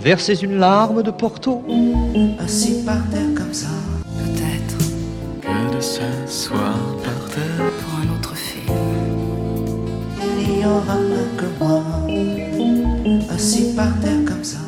Verser 0.00 0.42
une 0.42 0.56
larme 0.58 1.02
de 1.02 1.10
Porto. 1.10 1.64
Assis 2.38 2.82
par 2.84 3.08
terre 3.10 3.34
comme 3.34 3.52
ça. 3.52 3.68
Peut-être 4.04 4.78
que 5.40 5.76
de 5.76 5.80
s'asseoir 5.80 6.76
par 7.02 7.34
terre 7.34 7.70
pour 7.80 7.98
un 7.98 8.16
autre 8.16 8.34
film. 8.36 8.74
Il 10.40 10.58
n'y 10.58 10.64
aura 10.66 10.94
pas 10.94 11.26
que 11.36 11.64
moi. 11.64 11.82
Assis 13.30 13.74
par 13.74 13.98
terre 14.00 14.24
comme 14.26 14.44
ça. 14.44 14.58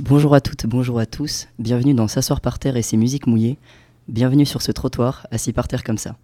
Bonjour 0.00 0.34
à 0.34 0.40
toutes, 0.40 0.66
bonjour 0.66 0.98
à 0.98 1.06
tous. 1.06 1.48
Bienvenue 1.58 1.94
dans 1.94 2.08
S'asseoir 2.08 2.40
par 2.40 2.58
terre 2.58 2.76
et 2.76 2.82
ses 2.82 2.96
musiques 2.96 3.26
mouillées. 3.26 3.58
Bienvenue 4.08 4.46
sur 4.46 4.62
ce 4.62 4.72
trottoir, 4.72 5.26
assis 5.30 5.52
par 5.52 5.68
terre 5.68 5.84
comme 5.84 5.98
ça. 5.98 6.16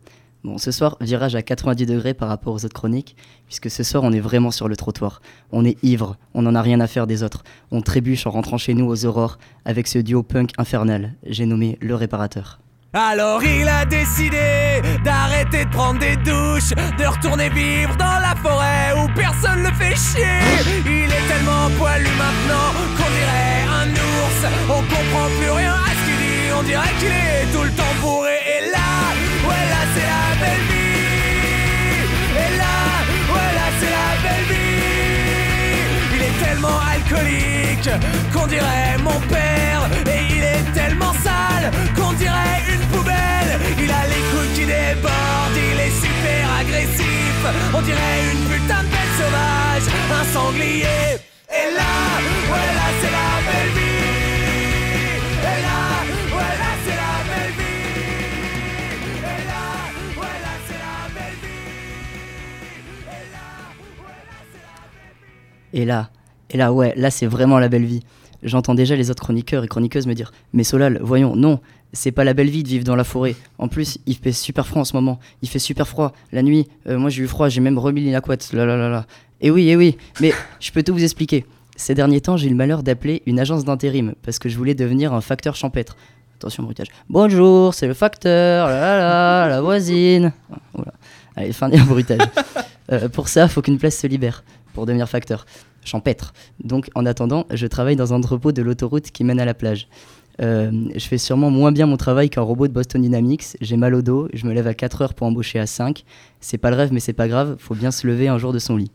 Bon, 0.45 0.59
ce 0.59 0.71
soir, 0.71 0.99
virage 1.01 1.35
à 1.37 1.41
90 1.41 1.87
degrés 1.87 2.13
par 2.13 2.29
rapport 2.29 2.53
aux 2.53 2.67
autres 2.67 2.75
chroniques, 2.75 3.17
puisque 3.47 3.71
ce 3.71 3.83
soir, 3.83 4.03
on 4.05 4.13
est 4.13 4.21
vraiment 4.21 4.51
sur 4.51 4.69
le 4.69 4.77
trottoir. 4.77 5.23
On 5.53 5.65
est 5.65 5.83
ivre, 5.83 6.19
on 6.35 6.43
n'en 6.43 6.55
a 6.55 6.61
rien 6.61 6.81
à 6.81 6.87
faire 6.87 7.07
des 7.07 7.23
autres. 7.23 7.45
On 7.71 7.81
trébuche 7.81 8.27
en 8.27 8.31
rentrant 8.31 8.59
chez 8.59 8.75
nous 8.75 8.85
aux 8.85 9.07
aurores 9.07 9.39
avec 9.65 9.89
ce 9.89 9.99
duo 9.99 10.23
punk 10.23 10.51
infernal, 10.59 11.15
j'ai 11.27 11.47
nommé 11.47 11.79
Le 11.81 11.95
Réparateur. 11.95 12.61
Alors 12.93 13.43
il 13.43 13.67
a 13.67 13.87
décidé 13.87 14.83
d'arrêter 15.03 15.65
de 15.65 15.71
prendre 15.71 15.99
des 15.99 16.17
douches, 16.17 16.75
de 16.99 17.07
retourner 17.07 17.49
vivre 17.49 17.97
dans 17.97 18.21
la 18.21 18.37
forêt 18.37 18.93
où 18.99 19.09
personne 19.17 19.63
le 19.63 19.73
fait 19.73 19.97
chier. 19.97 20.39
Il 20.85 21.11
est 21.11 21.27
tellement 21.27 21.71
poilu 21.79 22.07
maintenant 22.19 22.71
qu'on 22.97 23.11
dirait 23.11 23.65
un 23.81 23.89
ours. 23.89 24.53
On 24.69 24.83
comprend 24.83 25.27
plus 25.41 25.51
rien 25.51 25.73
à 25.73 25.89
ce 25.89 26.05
qu'il 26.05 26.19
dit, 26.19 26.53
on 26.57 26.63
dirait 26.63 26.95
qu'il 27.01 27.09
est 27.09 27.51
tout 27.53 27.65
le 27.65 27.71
temps 27.71 27.95
bourré. 28.03 28.44
Qu'on 38.33 38.47
dirait 38.47 38.99
mon 39.03 39.21
père. 39.29 39.89
Et 40.07 40.35
il 40.37 40.43
est 40.43 40.73
tellement 40.73 41.13
sale 41.23 41.71
qu'on 41.97 42.13
dirait 42.15 42.63
une 42.73 42.85
poubelle. 42.89 43.61
Il 43.79 43.91
a 43.91 44.07
les 44.07 44.23
couilles 44.31 44.55
qui 44.55 44.67
débordent, 44.67 45.57
il 45.57 45.81
est 45.81 45.95
super 46.05 46.43
agressif. 46.61 47.37
On 47.75 47.83
dirait 47.83 48.33
une 48.33 48.45
putain 48.49 48.83
de 48.83 48.89
bête 48.89 49.15
sauvage, 49.19 49.87
un 50.19 50.25
sanglier. 50.33 51.19
Et 51.51 51.69
là, 51.77 51.95
ouais 52.51 52.71
là 52.79 52.89
c'est 53.01 53.13
la 53.21 53.33
belle 53.47 53.73
vie. 53.77 54.03
Et 55.41 55.59
là, 55.67 55.81
ouais 56.37 56.55
là 56.63 56.73
c'est 56.85 56.99
la 57.05 57.17
belle 57.31 57.55
vie. 57.59 57.85
Et 59.21 59.43
là, 59.51 59.65
ouais 60.19 60.37
là 60.45 60.53
c'est 60.67 60.81
la 60.87 60.99
belle 61.15 61.37
vie. 61.43 61.69
Et 63.07 63.25
là, 63.35 63.47
ouais 64.01 64.19
là 64.25 64.39
c'est 64.51 64.65
la 64.65 64.79
belle 64.95 65.17
vie. 65.73 65.81
Et 65.81 65.85
là, 65.85 66.01
et 66.51 66.57
là, 66.57 66.73
ouais, 66.73 66.95
là 66.97 67.11
c'est 67.11 67.27
vraiment 67.27 67.59
la 67.59 67.69
belle 67.69 67.85
vie. 67.85 68.03
J'entends 68.43 68.75
déjà 68.75 68.95
les 68.95 69.11
autres 69.11 69.23
chroniqueurs 69.23 69.65
et 69.65 69.69
chroniqueuses 69.69 70.07
me 70.07 70.15
dire 70.15 70.33
Mais 70.53 70.65
Solal, 70.65 71.01
voyons, 71.03 71.35
non, 71.35 71.61
c'est 71.95 72.13
pas 72.13 72.25
la 72.25 72.35
belle 72.35 72.51
vie 72.51 72.63
de 72.63 72.69
vivre 72.69 72.85
dans 72.85 72.97
la 72.97 73.05
forêt. 73.05 73.37
En 73.59 73.69
plus, 73.69 73.99
il 74.07 74.17
fait 74.17 74.33
super 74.33 74.67
froid 74.67 74.83
en 74.83 74.85
ce 74.85 74.95
moment. 74.95 75.19
Il 75.43 75.49
fait 75.49 75.59
super 75.59 75.89
froid. 75.89 76.13
La 76.33 76.43
nuit, 76.43 76.69
euh, 76.87 76.99
moi 76.99 77.09
j'ai 77.09 77.23
eu 77.23 77.27
froid, 77.27 77.49
j'ai 77.49 77.61
même 77.61 77.79
remis 77.79 78.11
la. 78.11 78.21
Là, 78.53 78.67
là. 78.67 79.07
Et 79.41 79.51
oui, 79.51 79.69
et 79.69 79.77
oui, 79.77 79.97
mais 80.21 80.33
je 80.61 80.71
peux 80.73 80.83
tout 80.83 80.93
vous 80.93 81.05
expliquer. 81.05 81.47
Ces 81.77 81.95
derniers 81.95 82.21
temps, 82.21 82.37
j'ai 82.37 82.47
eu 82.47 82.51
le 82.51 82.57
malheur 82.57 82.83
d'appeler 82.83 83.23
une 83.27 83.41
agence 83.41 83.65
d'intérim 83.65 84.15
parce 84.23 84.39
que 84.39 84.49
je 84.49 84.57
voulais 84.57 84.75
devenir 84.75 85.13
un 85.13 85.21
facteur 85.21 85.57
champêtre. 85.57 85.97
Attention, 86.37 86.63
bruitage. 86.63 86.89
Bonjour, 87.09 87.75
c'est 87.75 87.87
le 87.87 87.95
facteur, 87.95 88.69
la 88.69 89.61
voisine. 89.61 90.33
Voilà. 90.75 90.93
Allez, 91.37 91.53
fin 91.53 91.69
des 91.69 91.79
bruitages. 91.81 92.21
Euh, 92.93 93.09
pour 93.09 93.29
ça, 93.29 93.49
faut 93.49 93.63
qu'une 93.63 93.79
place 93.79 93.97
se 93.97 94.07
libère 94.07 94.45
pour 94.75 94.87
devenir 94.87 95.09
facteur 95.09 95.47
champêtre. 95.85 96.33
Donc 96.63 96.91
en 96.95 97.07
attendant, 97.07 97.47
je 97.51 97.67
travaille 97.67 97.97
dans 97.97 98.13
un 98.13 98.17
entrepôt 98.17 98.53
de 98.53 98.63
l'autoroute 98.63 99.11
qui 99.11 99.25
mène 99.25 99.41
à 99.41 99.45
la 99.45 99.55
plage. 99.55 99.89
Euh, 100.41 100.89
je 100.95 101.07
fais 101.07 101.19
sûrement 101.19 101.51
moins 101.51 101.71
bien 101.71 101.87
mon 101.87 101.97
travail 101.97 102.29
qu'un 102.29 102.43
robot 102.43 102.67
de 102.67 102.73
Boston 102.73 103.03
Dynamics. 103.03 103.57
J'ai 103.61 103.77
mal 103.77 103.95
au 103.95 104.03
dos, 104.03 104.29
je 104.33 104.47
me 104.47 104.53
lève 104.53 104.67
à 104.67 104.75
4 104.75 105.03
heures 105.03 105.15
pour 105.15 105.27
embaucher 105.27 105.59
à 105.59 105.67
5. 105.67 106.05
C'est 106.41 106.59
pas 106.59 106.71
le 106.71 106.77
rêve, 106.77 106.93
mais 106.93 107.01
c'est 107.01 107.13
pas 107.13 107.29
grave, 107.29 107.57
faut 107.59 107.75
bien 107.75 107.91
se 107.91 108.07
lever 108.07 108.29
un 108.29 108.39
jour 108.39 108.53
de 108.53 108.59
son 108.59 108.77
lit. 108.77 108.91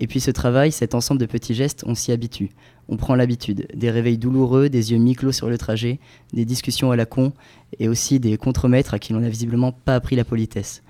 Et 0.00 0.06
puis 0.06 0.20
ce 0.20 0.30
travail, 0.30 0.72
cet 0.72 0.94
ensemble 0.94 1.20
de 1.20 1.26
petits 1.26 1.54
gestes, 1.54 1.84
on 1.86 1.94
s'y 1.94 2.10
habitue. 2.10 2.50
On 2.88 2.96
prend 2.96 3.14
l'habitude. 3.14 3.68
Des 3.74 3.90
réveils 3.90 4.18
douloureux, 4.18 4.68
des 4.68 4.92
yeux 4.92 4.98
mi-clos 4.98 5.32
sur 5.32 5.48
le 5.48 5.56
trajet, 5.56 6.00
des 6.32 6.44
discussions 6.44 6.90
à 6.90 6.96
la 6.96 7.06
con, 7.06 7.32
et 7.78 7.88
aussi 7.88 8.18
des 8.18 8.36
contremaîtres 8.36 8.94
à 8.94 8.98
qui 8.98 9.12
l'on 9.12 9.20
n'a 9.20 9.28
visiblement 9.28 9.72
pas 9.72 9.94
appris 9.94 10.16
la 10.16 10.24
politesse. 10.24 10.82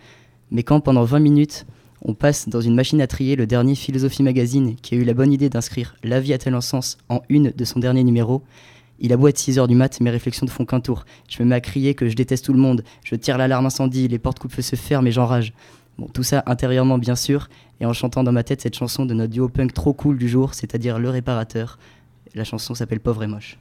Mais 0.50 0.62
quand 0.62 0.80
pendant 0.80 1.04
20 1.04 1.18
minutes, 1.18 1.66
on 2.04 2.14
passe 2.14 2.48
dans 2.48 2.60
une 2.60 2.74
machine 2.74 3.00
à 3.00 3.06
trier 3.06 3.34
le 3.34 3.46
dernier 3.46 3.74
Philosophie 3.74 4.22
Magazine 4.22 4.76
qui 4.76 4.94
a 4.94 4.98
eu 4.98 5.04
la 5.04 5.14
bonne 5.14 5.32
idée 5.32 5.48
d'inscrire 5.48 5.96
La 6.04 6.20
vie 6.20 6.34
a-t-elle 6.34 6.60
sens 6.60 6.98
en 7.08 7.22
une 7.30 7.50
de 7.50 7.64
son 7.64 7.80
dernier 7.80 8.04
numéro. 8.04 8.42
Il 9.00 9.12
a 9.12 9.16
beau 9.16 9.28
être 9.28 9.38
6h 9.38 9.66
du 9.66 9.74
mat, 9.74 10.00
mes 10.00 10.10
réflexions 10.10 10.46
ne 10.46 10.50
font 10.50 10.66
qu'un 10.66 10.80
tour. 10.80 11.04
Je 11.28 11.42
me 11.42 11.48
mets 11.48 11.54
à 11.54 11.60
crier 11.60 11.94
que 11.94 12.08
je 12.08 12.14
déteste 12.14 12.44
tout 12.44 12.52
le 12.52 12.58
monde, 12.58 12.84
je 13.04 13.14
tire 13.16 13.38
l'alarme 13.38 13.66
incendie, 13.66 14.06
les 14.06 14.18
portes 14.18 14.38
coupe-feu 14.38 14.62
se 14.62 14.76
ferment 14.76 15.08
et 15.08 15.12
j'enrage. 15.12 15.54
Bon, 15.98 16.06
tout 16.06 16.22
ça 16.22 16.42
intérieurement 16.46 16.98
bien 16.98 17.16
sûr, 17.16 17.48
et 17.80 17.86
en 17.86 17.92
chantant 17.92 18.22
dans 18.22 18.32
ma 18.32 18.44
tête 18.44 18.60
cette 18.60 18.76
chanson 18.76 19.06
de 19.06 19.14
notre 19.14 19.32
duo 19.32 19.48
punk 19.48 19.72
trop 19.72 19.94
cool 19.94 20.18
du 20.18 20.28
jour, 20.28 20.54
c'est-à-dire 20.54 20.98
Le 20.98 21.10
Réparateur. 21.10 21.78
La 22.34 22.44
chanson 22.44 22.74
s'appelle 22.74 23.00
Pauvre 23.00 23.22
et 23.22 23.28
Moche. 23.28 23.58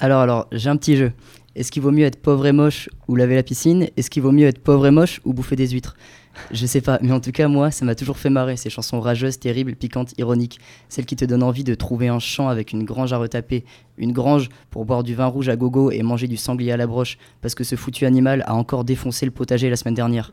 Alors, 0.00 0.20
alors, 0.20 0.46
j'ai 0.52 0.70
un 0.70 0.76
petit 0.76 0.96
jeu. 0.96 1.12
Est-ce 1.56 1.72
qu'il 1.72 1.82
vaut 1.82 1.90
mieux 1.90 2.04
être 2.04 2.22
pauvre 2.22 2.46
et 2.46 2.52
moche 2.52 2.88
ou 3.08 3.16
laver 3.16 3.34
la 3.34 3.42
piscine? 3.42 3.88
Est-ce 3.96 4.10
qu'il 4.10 4.22
vaut 4.22 4.30
mieux 4.30 4.46
être 4.46 4.60
pauvre 4.60 4.86
et 4.86 4.92
moche 4.92 5.20
ou 5.24 5.32
bouffer 5.32 5.56
des 5.56 5.66
huîtres? 5.70 5.96
Je 6.52 6.66
sais 6.66 6.80
pas, 6.80 7.00
mais 7.02 7.10
en 7.10 7.18
tout 7.18 7.32
cas, 7.32 7.48
moi, 7.48 7.72
ça 7.72 7.84
m'a 7.84 7.96
toujours 7.96 8.16
fait 8.16 8.30
marrer, 8.30 8.56
ces 8.56 8.70
chansons 8.70 9.00
rageuses, 9.00 9.40
terribles, 9.40 9.74
piquantes, 9.74 10.14
ironiques. 10.16 10.60
Celles 10.88 11.04
qui 11.04 11.16
te 11.16 11.24
donnent 11.24 11.42
envie 11.42 11.64
de 11.64 11.74
trouver 11.74 12.06
un 12.06 12.20
champ 12.20 12.48
avec 12.48 12.72
une 12.72 12.84
grange 12.84 13.12
à 13.12 13.18
retaper, 13.18 13.64
une 13.96 14.12
grange 14.12 14.50
pour 14.70 14.84
boire 14.84 15.02
du 15.02 15.16
vin 15.16 15.26
rouge 15.26 15.48
à 15.48 15.56
gogo 15.56 15.90
et 15.90 16.02
manger 16.02 16.28
du 16.28 16.36
sanglier 16.36 16.70
à 16.70 16.76
la 16.76 16.86
broche, 16.86 17.18
parce 17.40 17.56
que 17.56 17.64
ce 17.64 17.74
foutu 17.74 18.06
animal 18.06 18.44
a 18.46 18.54
encore 18.54 18.84
défoncé 18.84 19.26
le 19.26 19.32
potager 19.32 19.68
la 19.68 19.74
semaine 19.74 19.94
dernière. 19.94 20.32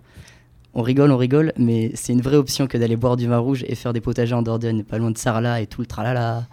On 0.76 0.84
rigole, 0.84 1.10
on 1.10 1.18
rigole, 1.18 1.54
mais 1.58 1.92
c'est 1.96 2.12
une 2.12 2.22
vraie 2.22 2.36
option 2.36 2.68
que 2.68 2.78
d'aller 2.78 2.98
boire 2.98 3.16
du 3.16 3.28
vin 3.28 3.40
rouge 3.40 3.64
et 3.68 3.76
faire 3.76 3.94
des 3.94 4.02
potagers 4.02 4.36
en 4.36 4.42
Dordogne, 4.42 4.84
pas 4.84 4.98
loin 4.98 5.10
de 5.10 5.18
Sarlat 5.18 5.62
et 5.62 5.68
tout 5.68 5.80
le 5.80 5.88
tralala. 5.88 6.48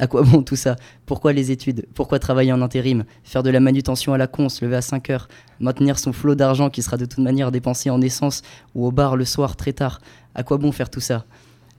À 0.00 0.06
quoi 0.06 0.22
bon 0.22 0.42
tout 0.42 0.54
ça? 0.54 0.76
Pourquoi 1.06 1.32
les 1.32 1.50
études? 1.50 1.86
Pourquoi 1.92 2.20
travailler 2.20 2.52
en 2.52 2.62
intérim? 2.62 3.04
Faire 3.24 3.42
de 3.42 3.50
la 3.50 3.58
manutention 3.58 4.12
à 4.12 4.18
la 4.18 4.28
con, 4.28 4.48
se 4.48 4.64
lever 4.64 4.76
à 4.76 4.80
5 4.80 5.10
heures 5.10 5.28
Maintenir 5.58 5.98
son 5.98 6.12
flot 6.12 6.36
d'argent 6.36 6.70
qui 6.70 6.82
sera 6.82 6.96
de 6.96 7.04
toute 7.04 7.18
manière 7.18 7.50
dépensé 7.50 7.90
en 7.90 8.00
essence 8.00 8.42
ou 8.76 8.86
au 8.86 8.92
bar 8.92 9.16
le 9.16 9.24
soir 9.24 9.56
très 9.56 9.72
tard. 9.72 10.00
À 10.36 10.44
quoi 10.44 10.56
bon 10.56 10.70
faire 10.70 10.88
tout 10.88 11.00
ça? 11.00 11.24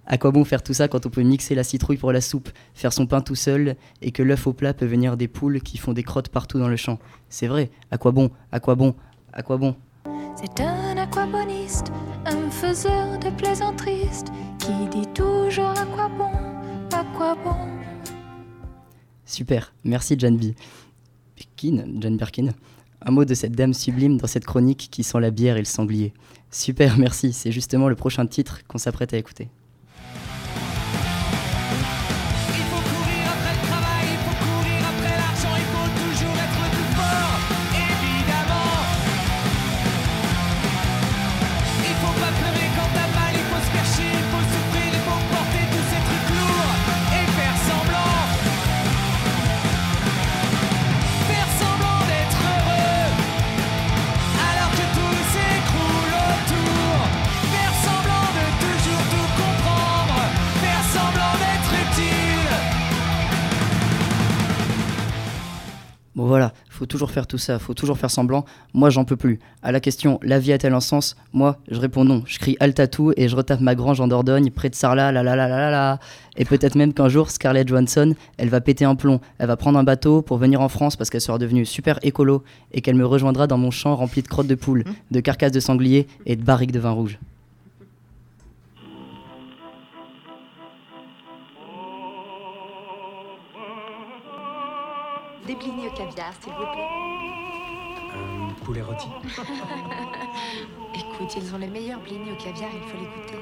À 0.06 0.18
quoi 0.18 0.31
bon 0.31 0.44
faire 0.44 0.63
tout 0.63 0.74
ça 0.74 0.90
quand 0.90 1.06
on 1.06 1.09
peut 1.09 1.22
mixer 1.22 1.56
la 1.56 1.63
citrouille 1.63 1.96
pour 1.96 2.12
la 2.12 2.19
soupe, 2.19 2.50
faire 2.74 2.91
son 2.91 3.06
pain 3.06 3.22
tout 3.22 3.35
seul 3.35 3.78
et 4.02 4.12
que 4.12 4.22
l'œuf 4.22 4.47
au 4.47 4.53
plat 4.53 4.74
peut 4.74 4.85
venir 4.85 5.16
des 5.16 5.29
poules 5.29 5.62
qui 5.62 5.78
font 5.78 5.94
des 5.94 6.03
crottes 6.03 6.29
partout 6.29 6.59
dans 6.59 6.68
le 6.68 6.75
champ? 6.75 7.00
C'est 7.29 7.47
vrai, 7.47 7.69
à 7.90 7.97
quoi 7.97 8.12
bon? 8.12 8.31
À 8.52 8.59
quoi 8.59 8.75
bon? 8.75 8.96
À 9.31 9.44
quoi 9.44 9.56
bon? 9.56 9.75
C'est 10.35 10.61
un 10.61 10.97
aquaboniste, 10.97 11.88
un 12.26 12.49
faiseur 12.49 13.17
de 13.20 13.29
plaisanteries 13.29 14.26
qui 14.58 14.88
dit 14.91 15.08
toujours 15.14 15.70
à 15.70 15.85
quoi 15.85 16.09
bon, 16.09 16.32
à 16.91 17.05
quoi 17.16 17.35
bon? 17.35 17.78
Super, 19.29 19.72
merci 19.84 20.16
Jan 20.17 20.31
B. 20.31 20.53
Birkin, 21.37 22.02
Jan 22.02 22.16
Birkin. 22.16 22.47
Un 23.03 23.11
mot 23.11 23.26
de 23.26 23.35
cette 23.35 23.52
dame 23.52 23.76
sublime 23.76 24.17
dans 24.17 24.26
cette 24.26 24.43
chronique 24.43 24.90
qui 24.90 25.03
sent 25.03 25.20
la 25.20 25.29
bière 25.29 25.55
et 25.55 25.59
le 25.59 25.66
sanglier. 25.66 26.14
Super, 26.49 26.97
merci, 26.97 27.31
c'est 27.31 27.52
justement 27.52 27.90
le 27.90 27.96
prochain 27.96 28.26
titre 28.26 28.66
qu'on 28.67 28.79
s'apprête 28.79 29.14
à 29.14 29.17
écouter. 29.17 29.47
Faut 66.70 66.85
toujours 66.85 67.11
faire 67.11 67.28
tout 67.28 67.37
ça, 67.37 67.59
faut 67.59 67.73
toujours 67.73 67.97
faire 67.97 68.11
semblant. 68.11 68.46
Moi, 68.73 68.90
j'en 68.90 69.05
peux 69.05 69.16
plus. 69.16 69.40
À 69.64 69.72
la 69.72 69.79
question, 69.79 70.20
la 70.23 70.40
vie 70.40 70.53
a-t-elle 70.53 70.73
un 70.73 70.79
sens? 70.79 71.16
Moi, 71.34 71.58
je 71.70 71.79
réponds 71.79 72.05
non. 72.05 72.23
Je 72.26 72.40
crie 72.40 72.58
Altatou 72.59 73.11
et 73.17 73.28
je 73.28 73.35
retape 73.35 73.61
ma 73.61 73.76
grange 73.76 73.99
en 74.02 74.08
Dordogne, 74.08 74.49
près 74.52 74.70
de 74.70 74.76
Sarlat, 74.76 75.11
la 75.11 75.23
la 75.23 75.35
la 75.35 75.47
la 75.47 75.58
la 75.58 75.72
la. 75.72 75.99
Et 76.37 76.46
peut-être 76.46 76.76
même 76.76 76.93
qu'un 76.93 77.09
jour, 77.09 77.29
Scarlett 77.31 77.67
Johansson, 77.67 78.16
elle 78.37 78.49
va 78.49 78.61
péter 78.61 78.85
un 78.85 78.96
plomb. 78.96 79.20
Elle 79.37 79.47
va 79.47 79.58
prendre 79.58 79.78
un 79.78 79.84
bateau 79.84 80.22
pour 80.22 80.37
venir 80.37 80.61
en 80.61 80.70
France 80.70 80.96
parce 80.96 81.09
qu'elle 81.09 81.22
sera 81.22 81.37
devenue 81.37 81.66
super 81.66 81.99
écolo 82.02 82.43
et 82.72 82.82
qu'elle 82.82 82.96
me 82.96 83.05
rejoindra 83.05 83.47
dans 83.47 83.58
mon 83.58 83.72
champ 83.72 83.96
rempli 83.96 84.22
de 84.22 84.28
crottes 84.28 84.47
de 84.47 84.55
poules, 84.55 84.85
de 85.11 85.20
carcasses 85.20 85.52
de 85.52 85.59
sangliers 85.59 86.08
et 86.25 86.35
de 86.35 86.43
barriques 86.43 86.72
de 86.72 86.79
vin 86.79 86.91
rouge. 86.91 87.20
Des 95.49 95.55
blinis 95.55 95.87
au 95.87 95.90
caviar, 95.90 96.31
s'il 96.43 96.53
vous 96.53 96.59
plaît. 96.59 96.87
Un 98.13 98.53
poulet 98.63 98.84
rôti. 98.84 99.07
Écoute, 100.93 101.34
ils 101.37 101.55
ont 101.55 101.57
les 101.57 101.66
meilleurs 101.66 101.99
blinis 102.01 102.31
au 102.31 102.35
caviar, 102.35 102.69
il 102.72 102.87
faut 102.87 102.97
les 102.99 103.07
goûter. 103.07 103.40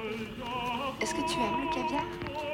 Est-ce 1.02 1.14
que 1.14 1.30
tu 1.30 1.38
aimes 1.38 1.66
le 1.66 1.76
caviar? 1.76 2.47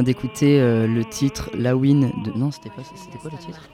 Vient 0.00 0.02
d'écouter 0.02 0.60
euh, 0.60 0.86
le 0.86 1.04
titre 1.04 1.50
La 1.54 1.76
Win 1.76 2.10
de. 2.24 2.32
Non, 2.38 2.50
c'était 2.50 2.70
pas 2.70 2.82
c'était 2.94 3.18
quoi 3.18 3.30
le 3.32 3.38
titre 3.38 3.68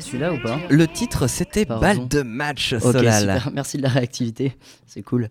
Celui-là 0.00 0.32
ou 0.32 0.38
pas 0.42 0.58
Le 0.70 0.86
titre, 0.86 1.26
c'était. 1.26 1.64
Balle 1.64 2.08
de 2.08 2.22
match, 2.22 2.72
Ok, 2.74 2.80
Solal. 2.92 3.20
super, 3.20 3.50
merci 3.52 3.76
de 3.76 3.82
la 3.82 3.88
réactivité, 3.90 4.56
c'est 4.86 5.02
cool. 5.02 5.28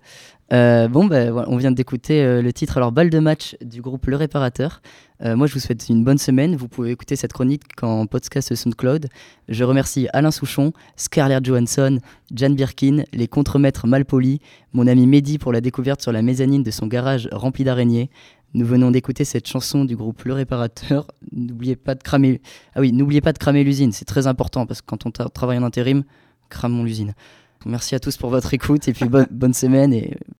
Euh, 0.53 0.87
bon, 0.87 1.07
voilà, 1.07 1.45
on 1.47 1.57
vient 1.57 1.71
d'écouter 1.71 2.23
euh, 2.23 2.41
le 2.41 2.53
titre, 2.53 2.77
alors 2.77 2.91
balle 2.93 3.09
de 3.09 3.19
match 3.19 3.57
du 3.61 3.81
groupe 3.81 4.05
Le 4.07 4.15
Réparateur. 4.15 4.81
Euh, 5.23 5.35
moi, 5.35 5.45
je 5.47 5.53
vous 5.53 5.59
souhaite 5.59 5.89
une 5.89 6.03
bonne 6.05 6.17
semaine. 6.17 6.55
Vous 6.55 6.67
pouvez 6.69 6.91
écouter 6.91 7.15
cette 7.17 7.33
chronique 7.33 7.63
en 7.81 8.05
podcast 8.05 8.55
SoundCloud. 8.55 9.07
Je 9.49 9.63
remercie 9.65 10.07
Alain 10.13 10.31
Souchon, 10.31 10.71
Scarlett 10.95 11.43
Johansson, 11.43 11.99
Jan 12.33 12.51
Birkin, 12.51 13.03
les 13.13 13.27
contremaîtres 13.27 13.87
malpolis, 13.87 14.39
mon 14.73 14.87
ami 14.87 15.05
Mehdi 15.05 15.37
pour 15.37 15.51
la 15.51 15.59
découverte 15.59 16.01
sur 16.01 16.11
la 16.13 16.21
mezzanine 16.21 16.63
de 16.63 16.71
son 16.71 16.87
garage 16.87 17.27
rempli 17.31 17.63
d'araignées. 17.65 18.09
Nous 18.53 18.65
venons 18.65 18.91
d'écouter 18.91 19.25
cette 19.25 19.47
chanson 19.47 19.83
du 19.83 19.97
groupe 19.97 20.23
Le 20.23 20.33
Réparateur. 20.33 21.07
N'oubliez 21.33 21.75
pas 21.75 21.95
de 21.95 22.01
cramer. 22.03 22.39
Ah 22.73 22.79
oui, 22.79 22.93
n'oubliez 22.93 23.19
pas 23.19 23.33
de 23.33 23.37
cramer 23.37 23.65
l'usine. 23.65 23.91
C'est 23.91 24.05
très 24.05 24.27
important 24.27 24.65
parce 24.65 24.81
que 24.81 24.85
quand 24.85 25.05
on 25.05 25.09
tra- 25.09 25.29
travaille 25.29 25.57
en 25.57 25.63
intérim, 25.63 26.03
cramons 26.49 26.83
l'usine. 26.85 27.13
Merci 27.65 27.95
à 27.95 27.99
tous 27.99 28.15
pour 28.15 28.29
votre 28.29 28.53
écoute 28.53 28.87
et 28.87 28.93
puis 28.93 29.09
bonne, 29.09 29.27
bonne 29.31 29.53
semaine 29.53 29.91
et 29.91 30.15